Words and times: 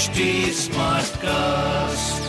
HD 0.00 0.24
cast 1.22 2.28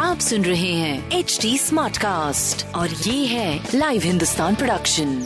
आप 0.00 0.18
सुन 0.18 0.44
रहे 0.44 0.72
हैं 0.72 1.18
एच 1.18 1.38
डी 1.42 1.56
स्मार्ट 1.58 1.96
कास्ट 1.96 2.66
और 2.74 2.88
ये 3.06 3.24
है 3.26 3.68
लाइव 3.74 4.02
हिंदुस्तान 4.04 4.54
प्रोडक्शन 4.54 5.16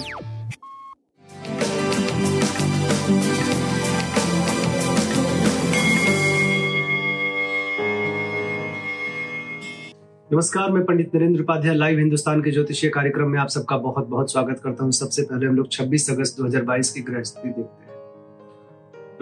नमस्कार 10.32 10.70
मैं 10.72 10.84
पंडित 10.84 11.14
नरेंद्र 11.14 11.40
उपाध्याय 11.42 11.74
लाइव 11.74 11.98
हिंदुस्तान 11.98 12.40
के 12.42 12.50
ज्योतिषीय 12.50 12.90
कार्यक्रम 12.90 13.28
में 13.30 13.38
आप 13.40 13.48
सबका 13.48 13.76
बहुत 13.86 14.06
बहुत 14.08 14.32
स्वागत 14.32 14.60
करता 14.64 14.84
हूँ। 14.84 14.92
सबसे 14.92 15.22
पहले 15.22 15.46
हम 15.46 15.56
लोग 15.56 15.68
26 15.72 16.10
अगस्त 16.10 16.36
2022 16.40 16.90
की 16.90 17.00
ग्रह 17.00 17.22
स्थिति 17.22 17.48
देखते 17.48 17.84
हैं। 17.84 17.87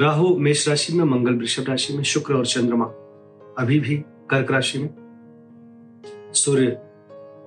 राहु 0.01 0.37
मेष 0.37 0.69
राशि 0.69 0.93
में, 0.93 1.05
मंगल 1.05 1.35
वृषभ 1.35 1.69
राशि 1.69 1.97
में, 1.97 2.05
शुक्र 2.05 2.35
और 2.35 2.47
चंद्रमा। 2.47 2.85
अभी 3.59 3.81
भी 3.81 4.05
कर्क 4.31 4.53
राशि 4.53 4.79
में, 4.79 4.95
सूर्य 6.33 6.83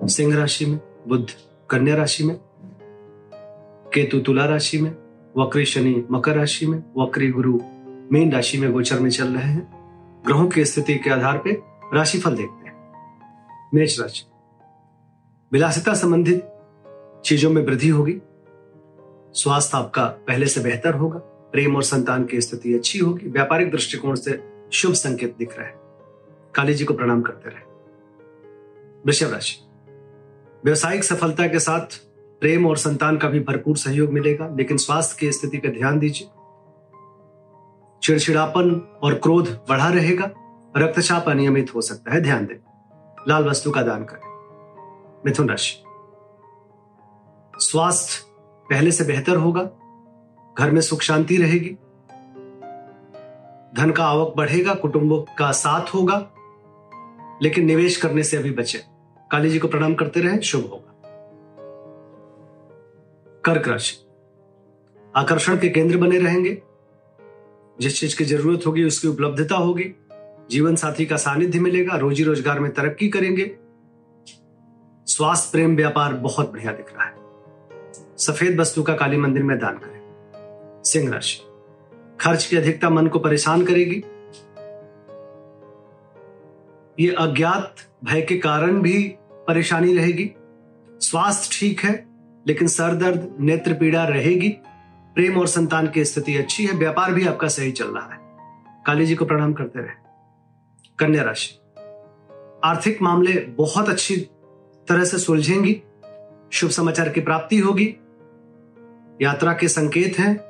सिंह 0.08 0.36
राशि 0.36 0.66
में 0.66 0.80
बुद्ध 1.08 1.26
कन्या 1.70 1.96
राशि 1.96 2.24
में, 2.24 2.40
केतु 3.94 4.20
तुला 4.20 4.44
राशि 4.44 4.78
में, 4.78 4.90
वक्री 5.38 5.64
शनि 5.64 6.04
मकर 6.10 6.36
राशि 6.36 6.66
में, 6.66 6.84
वक्री 6.98 7.30
गुरु 7.30 7.60
मीन 8.12 8.32
राशि 8.32 8.58
में 8.58 8.72
गोचर 8.72 9.00
में 9.00 9.10
चल 9.10 9.28
रहे 9.28 9.52
हैं। 9.52 9.80
ग्रहों 10.26 10.48
की 10.48 10.64
स्थिति 10.64 10.94
के 10.94 11.10
आधार 11.10 11.38
पर 11.38 11.62
राशिफल 11.96 12.36
देखते 12.36 12.68
हैं। 12.68 12.92
मेष 13.74 14.00
राशि। 14.00 14.24
विलासिता 15.52 15.94
संबंधित 15.94 16.48
चीज़ों 17.24 17.50
में 17.50 17.66
वृद्धि 17.66 17.88
होगी। 17.88 18.18
स्वास्थ्य 19.34 19.78
आपका 19.78 20.04
पहले 20.04 20.46
से 20.46 20.60
बेहतर 20.60 20.94
होगा। 20.94 21.22
प्रेम 21.52 21.76
और 21.76 21.82
संतान 21.82 22.24
की 22.24 22.40
स्थिति 22.40 22.74
अच्छी 22.74 22.98
होगी। 22.98 23.28
व्यापारिक 23.28 23.70
दृष्टिकोण 23.70 24.14
से 24.14 24.44
शुभ 24.72 24.92
संकेत 24.92 25.36
दिख 25.38 25.58
रहे 25.58 25.66
हैं। 25.66 25.76
काली 26.54 26.74
जी 26.74 26.84
को 26.84 26.94
प्रणाम 26.94 27.22
करते 27.22 27.50
रहे। 27.50 27.60
वृषभ 29.06 29.30
राशि। 29.30 29.56
व्यवसायिक 30.64 31.04
सफलता 31.04 31.46
के 31.46 31.58
साथ 31.58 31.86
प्रेम 32.40 32.66
और 32.66 32.76
संतान 32.76 33.16
का 33.16 33.28
भी 33.28 33.40
भरपूर 33.40 33.76
सहयोग 33.76 34.10
मिलेगा, 34.10 34.54
लेकिन 34.56 34.76
स्वास्थ्य 34.76 35.16
की 35.20 35.32
स्थिति 35.32 35.58
पर 35.58 35.68
ध्यान 35.68 35.98
दीजिए। 35.98 36.28
चिड़चिड़ापन 38.02 38.98
और 39.02 39.14
क्रोध 39.14 39.66
बढ़ा 39.68 39.88
रहेगा। 39.88 40.30
रक्तचाप 40.76 41.28
अनियमित 41.28 41.74
हो 41.74 41.80
सकता 41.80 42.14
है, 42.14 42.20
ध्यान 42.20 42.46
दें। 42.46 42.56
लाल 43.28 43.44
वस्तु 43.44 43.70
का 43.70 43.82
दान 43.82 44.04
करें। 44.04 44.30
मिथुन 45.26 45.48
राशि। 45.48 45.82
स्वास्थ्य 47.58 48.24
पहले 48.70 48.92
से 48.92 49.04
बेहतर 49.04 49.36
होगा 49.36 49.70
घर 50.58 50.70
में 50.70 50.80
सुख 50.80 51.00
शांति 51.00 51.36
रहेगी। 51.36 51.70
धन 53.76 53.90
का 53.90 54.04
आवक 54.04 54.34
बढ़ेगा, 54.36 54.74
कुटुंबों 54.74 55.22
का 55.38 55.52
साथ 55.52 55.94
होगा, 55.94 56.30
लेकिन 57.42 57.64
निवेश 57.64 57.96
करने 57.96 58.22
से 58.22 58.36
अभी 58.36 58.50
बचे। 58.50 58.78
काली 59.30 59.50
जी 59.50 59.58
को 59.58 59.68
प्रणाम 59.68 59.94
करते 59.94 60.20
रहे, 60.20 60.40
शुभ 60.40 60.60
होगा। 60.60 60.86
कर्क 63.44 63.68
राशि। 63.68 64.06
आकर्षण 65.16 65.58
के 65.58 65.68
केंद्र 65.68 65.96
बने 65.96 66.18
रहेंगे। 66.18 66.62
जिस 67.80 68.00
चीज़ 68.00 68.18
की 68.18 68.24
ज़रूरत 68.24 68.66
होगी, 68.66 68.84
उसकी 68.84 69.08
उपलब्धता 69.08 69.56
होगी। 69.56 69.94
जीवन 70.50 70.76
साथी 70.76 71.06
का 71.06 71.16
सानिध्य 71.16 71.60
मिलेगा, 71.60 71.96
रोजी 71.96 72.24
रोज़गार 72.24 72.60
में 72.60 72.72
तरक्की 72.72 73.08
करेंगे। 73.08 73.56
स्वास्थ्य, 75.06 75.48
प्रेम, 75.52 75.76
व्यापार 75.76 76.14
बहुत 76.14 76.52
बढ़िया 76.52 76.72
दिख 76.72 76.94
रहा 76.94 77.04
है। 77.04 77.14
सफ़ेद 78.18 78.60
वस्तु 78.60 78.82
का 78.82 78.94
काली 78.94 79.16
मंदिर 79.16 79.42
में 79.42 79.58
दान 79.58 79.78
करें। 79.78 79.89
सिंह 80.84 81.12
राशि। 81.12 81.40
खर्च 82.20 82.46
की 82.46 82.56
अधिकता 82.56 82.90
मन 82.90 83.06
को 83.06 83.18
परेशान 83.18 83.64
करेगी। 83.64 84.04
ये 87.00 87.14
अज्ञात 87.14 87.74
भय 88.04 88.22
के 88.22 88.36
कारण 88.36 88.82
भी 88.82 89.14
परेशानी 89.20 89.96
रहेगी। 89.96 90.34
स्वास्थ्य 91.00 91.56
ठीक 91.60 91.80
है, 91.80 92.06
लेकिन 92.46 92.68
सर 92.68 92.94
दर्द, 92.94 93.36
नेत्र 93.40 93.74
पीड़ा 93.74 94.04
रहेगी। 94.04 94.48
प्रेम 95.14 95.38
और 95.38 95.46
संतान 95.46 95.88
की 95.88 96.04
स्थिति 96.04 96.36
अच्छी 96.36 96.66
है, 96.66 96.72
व्यापार 96.72 97.12
भी 97.12 97.26
आपका 97.26 97.48
सही 97.48 97.72
चल 97.72 97.86
रहा 97.86 98.12
है। 98.12 98.20
काली 98.86 99.06
जी 99.06 99.14
को 99.14 99.24
प्रणाम 99.24 99.52
करते 99.52 99.78
रहे। 99.78 99.92
कन्या 100.98 101.22
राशि। 101.22 101.56
आर्थिक 102.64 103.02
मामले 103.02 103.32
बहुत 103.32 103.88
अच्छी 103.88 104.16
तरह 104.88 105.04
से 105.04 105.18
सुलझेंगी। 105.18 105.82
शुभ 106.52 106.70
समाचार 106.70 107.08
की 107.08 107.20
प्राप्ति 107.20 107.58
होगी। 107.58 107.96
यात्रा 109.22 109.52
के 109.52 109.68
संकेत 109.68 110.18
हैं। 110.18 110.49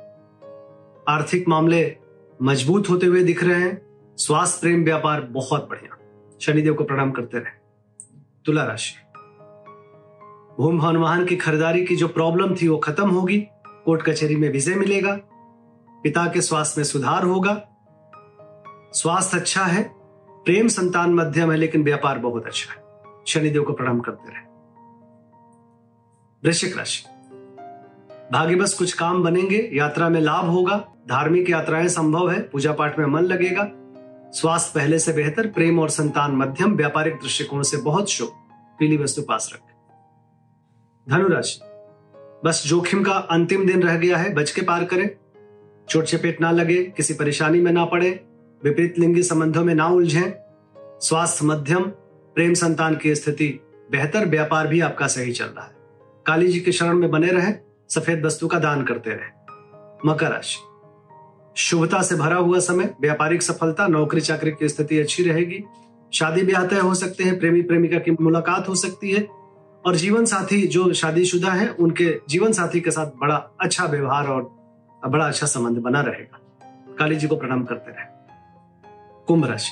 आर्थिक 1.09 1.47
मामले 1.47 1.97
मज़बूत 2.41 2.89
होते 2.89 3.05
हुए 3.05 3.23
दिख 3.23 3.43
रहे 3.43 3.61
हैं। 3.61 3.81
स्वास्थ्य, 4.17 4.59
प्रेम, 4.61 4.83
व्यापार 4.83 5.21
बहुत 5.21 5.69
बढ़िया। 5.69 5.97
शनिदेव 6.41 6.73
को 6.73 6.83
प्रणाम 6.83 7.11
करते 7.11 7.37
रहे। 7.37 7.51
तुला 8.45 8.63
राशि। 8.63 8.95
भूम 10.57 10.79
भवन 10.79 10.97
वाहन 10.97 11.25
की 11.25 11.35
खरीदारी 11.35 11.85
की 11.85 11.95
जो 11.95 12.07
प्रॉब्लम 12.07 12.55
थी 12.55 12.67
वो 12.67 12.77
खत्म 12.77 13.09
होगी। 13.09 13.47
कोर्ट 13.67 14.01
कचहरी 14.01 14.35
में 14.35 14.51
विजय 14.51 14.75
मिलेगा। 14.75 15.19
पिता 16.03 16.25
के 16.25 16.41
स्वास्थ्य 16.41 16.81
में 16.81 16.85
सुधार 16.85 17.23
होगा। 17.23 17.67
स्वास्थ्य 18.93 19.37
अच्छा 19.37 19.63
है। 19.63 19.93
प्रेम 20.29 20.67
संतान 20.67 21.13
मध्यम 21.13 21.51
है, 21.51 21.57
लेकिन 21.57 21.83
व्यापार 21.83 22.19
बहुत 22.19 22.45
अच्छा 22.45 22.73
है। 22.73 22.83
शनिदेव 23.27 23.63
को 23.63 23.73
प्रणाम 23.73 23.99
करते 23.99 24.29
रहे। 24.29 24.41
वृश्चिक 26.43 26.77
राशि। 26.77 27.10
भाग्य 28.31 28.55
बस 28.55 28.73
कुछ 28.73 28.93
काम 28.93 29.23
बनेंगे, 29.23 29.69
यात्रा 29.73 30.09
में 30.09 30.21
लाभ 30.21 30.45
होगा। 30.45 30.77
धार्मिक 31.09 31.49
यात्राएँ 31.49 31.87
संभव 31.87 32.31
है 32.31 32.41
पूजा 32.41 32.71
पाठ 32.71 32.99
में 32.99 33.05
मन 33.05 33.21
लगेगा। 33.21 33.71
स्वास्थ्य 34.31 34.71
पहले 34.75 34.99
से 34.99 35.13
बेहतर, 35.13 35.47
प्रेम 35.47 35.79
और 35.79 35.89
संतान 35.89 36.31
मध्यम, 36.31 36.75
व्यापारिक 36.75 37.13
दृष्टिकोण 37.13 37.61
से 37.61 37.77
बहुत 37.77 38.09
शुभ। 38.09 38.29
पीली 38.79 38.97
वस्तु 38.97 39.21
पास 39.21 39.51
रखें। 39.53 39.73
धनुराशि 41.09 41.59
बस 42.45 42.63
जोखिम 42.67 43.03
का 43.03 43.11
अंतिम 43.11 43.67
दिन 43.67 43.83
रह 43.83 43.95
गया 43.95 44.17
है, 44.17 44.33
बच 44.33 44.51
के 44.51 44.61
पार 44.61 44.83
करें। 44.83 45.09
चोट 45.89 46.03
चपेट 46.03 46.41
ना 46.41 46.51
लगे, 46.51 46.83
किसी 46.83 47.13
परेशानी 47.13 47.61
में 47.61 47.71
ना 47.71 47.85
पड़े, 47.85 48.25
विपरीत 48.63 48.99
लिंगी 48.99 49.23
संबंधों 49.23 49.65
में 49.65 49.75
ना 49.75 49.87
उलझें। 49.87 50.33
स्वास्थ्य 50.77 51.45
मध्यम, 51.45 51.83
प्रेम 52.35 52.53
संतान 52.53 52.95
की 52.95 53.15
स्थिति 53.15 53.59
बेहतर, 53.91 54.25
व्यापार 54.25 54.67
भी 54.67 54.81
आपका 54.81 55.07
सही 55.07 55.31
चल 55.31 55.45
रहा 55.45 55.65
है। 55.65 55.71
काली 56.25 56.47
जी 56.47 56.59
के 56.59 56.71
शरण 56.71 56.93
में 56.93 57.11
बने 57.11 57.27
रहे। 57.27 57.70
सफ़ेद 57.93 58.25
वस्तु 58.25 58.47
का 58.47 58.59
दान 58.59 58.83
करते 58.83 59.09
रहे। 59.09 59.29
मकर 60.05 60.31
राशि। 60.31 60.59
शुभता 61.55 62.01
से 62.01 62.15
भरा 62.15 62.35
हुआ 62.35 62.59
समय, 62.59 62.95
व्यापारिक 63.01 63.41
सफलता, 63.41 63.87
नौकरी 63.87 64.21
चाकरी 64.21 64.51
की 64.51 64.69
स्थिति 64.69 64.99
अच्छी 64.99 65.23
रहेगी। 65.23 65.63
शादी 66.13 66.43
ब्याह 66.43 66.65
तय 66.65 66.79
हो 66.79 66.93
सकते 66.93 67.23
हैं, 67.23 67.39
प्रेमी 67.39 67.61
प्रेमिका 67.61 67.99
की 67.99 68.11
मुलाकात 68.11 68.69
हो 68.69 68.75
सकती 68.75 69.11
है। 69.11 69.27
और 69.85 69.95
जीवन 69.95 70.25
साथी 70.25 70.67
जो 70.67 70.93
शादीशुदा 70.93 71.51
है, 71.51 71.69
उनके 71.69 72.21
जीवन 72.29 72.51
साथी 72.51 72.81
के 72.81 72.91
साथ 72.91 73.05
बड़ा 73.05 73.35
अच्छा 73.61 73.85
व्यवहार 73.85 74.27
और 74.27 74.43
बड़ा 75.07 75.27
अच्छा 75.27 75.47
संबंध 75.47 75.77
बना 75.77 76.01
रहेगा। 76.01 76.39
काली 76.99 77.15
जी 77.15 77.27
को 77.27 77.35
प्रणाम 77.35 77.63
करते 77.63 77.91
रहे। 77.91 78.05
कुंभ 79.27 79.45
राशि। 79.45 79.71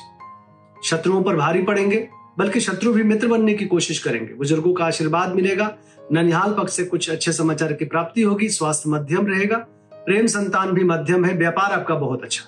शत्रुओं 0.87 1.23
पर 1.23 1.35
भारी 1.35 1.63
पड़ेंगे 1.63 2.09
बल्कि 2.39 2.59
शत्रु 2.59 2.93
भी 2.93 3.03
मित्र 3.03 3.27
बनने 3.27 3.53
की 3.53 3.65
कोशिश 3.65 3.99
करेंगे। 3.99 4.33
बुज़ुर्गों 4.33 4.73
का 4.73 4.85
आशीर्वाद 4.85 5.35
मिलेगा। 5.35 5.77
ननिहाल 6.11 6.53
पक्ष 6.53 6.73
से 6.73 6.83
कुछ 6.83 7.09
अच्छे 7.09 7.31
समाचार 7.31 7.73
की 7.73 7.85
प्राप्ति 7.85 8.21
होगी। 8.21 8.49
स्वास्थ्य 8.49 8.89
मध्यम 8.89 9.27
रहेगा। 9.27 9.57
प्रेम 9.93 10.25
संतान 10.25 10.71
भी 10.71 10.83
मध्यम 10.83 11.25
है। 11.25 11.33
व्यापार 11.33 11.71
आपका 11.71 11.95
बहुत 11.95 12.23
अच्छा। 12.23 12.43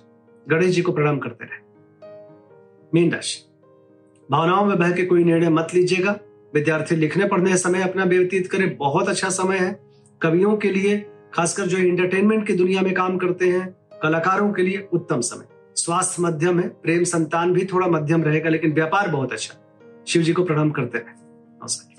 गणेश 0.49 0.75
जी 0.75 0.81
को 0.81 0.91
प्रणाम 0.91 1.19
करते 1.19 1.45
रहे। 1.45 1.59
मीन 2.93 3.11
राशि। 3.11 3.39
भावनाओं 4.31 4.65
में 4.65 4.79
बह 4.79 4.91
के 4.91 5.05
कोई 5.05 5.23
निर्णय 5.23 5.49
मत 5.49 5.67
लीजिएगा। 5.73 6.19
विद्यार्थी 6.53 6.95
लिखने 6.95 7.27
पढ़ने 7.27 7.57
समय 7.57 7.81
अपना 7.81 8.03
व्यतीत 8.03 8.51
करें। 8.51 8.77
बहुत 8.77 9.09
अच्छा 9.09 9.29
समय 9.29 9.57
है। 9.57 9.79
कवियों 10.21 10.57
के 10.57 10.71
लिए, 10.71 11.05
खासकर 11.33 11.63
जो 11.63 11.77
इंटरटेनमेंट 11.77 12.47
की 12.47 12.53
दुनिया 12.53 12.81
में 12.81 12.93
काम 12.93 13.17
करते 13.17 13.49
हैं, 13.49 13.75
कलाकारों 14.03 14.53
के 14.53 14.61
लिए 14.61 14.87
उत्तम 14.93 15.21
समय। 15.21 15.45
स्वास्थ्य 15.75 16.23
मध्यम 16.23 16.59
है। 16.59 16.67
प्रेम 16.67 17.03
संतान 17.03 17.53
भी 17.53 17.65
थोड़ा 17.65 17.87
मध्यम 17.87 18.23
रहेगा, 18.23 18.49
लेकिन 18.49 18.73
व्यापार 18.73 19.09
बहुत 19.09 19.33
अच्छा। 19.33 19.60
शिव 20.07 20.21
जी 20.21 20.33
को 20.33 20.43
प्रणाम 20.43 20.71
करते 20.71 20.97
हैं। 20.97 21.15
नमस्कार। 21.19 21.91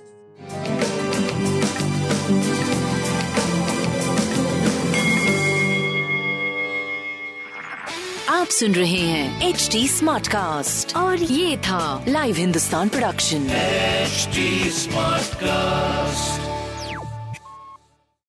आप 8.29 8.47
सुन 8.47 8.73
रहे 8.73 9.01
हैं 9.01 9.49
एच 9.49 9.69
डी 9.73 9.89
स्मार्ट 9.89 10.29
कास्ट 10.29 10.97
और 10.97 11.17
ये 11.17 11.57
था 11.57 12.05
live 12.09 12.37
Hindustan 12.37 12.89
production 12.89 13.47
H 13.51 14.29
smart 14.73 15.23
Smartcast. 15.23 16.52